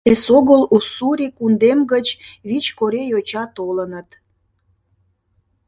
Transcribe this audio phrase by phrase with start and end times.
[0.11, 2.07] Эсогыл Уссурий кундем гыч
[2.47, 4.09] вич корей йоча толыныт...